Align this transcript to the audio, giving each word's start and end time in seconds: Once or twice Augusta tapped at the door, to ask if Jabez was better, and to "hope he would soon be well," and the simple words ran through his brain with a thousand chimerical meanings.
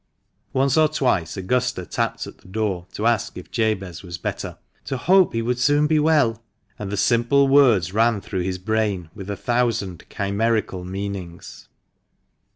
Once 0.51 0.77
or 0.79 0.87
twice 0.87 1.37
Augusta 1.37 1.85
tapped 1.85 2.25
at 2.25 2.39
the 2.39 2.47
door, 2.47 2.87
to 2.91 3.05
ask 3.05 3.37
if 3.37 3.51
Jabez 3.51 4.01
was 4.01 4.17
better, 4.17 4.57
and 4.79 4.85
to 4.87 4.97
"hope 4.97 5.33
he 5.33 5.43
would 5.43 5.59
soon 5.59 5.85
be 5.85 5.99
well," 5.99 6.41
and 6.79 6.91
the 6.91 6.97
simple 6.97 7.47
words 7.47 7.93
ran 7.93 8.19
through 8.19 8.41
his 8.41 8.57
brain 8.57 9.11
with 9.13 9.29
a 9.29 9.37
thousand 9.37 10.03
chimerical 10.09 10.83
meanings. 10.83 11.67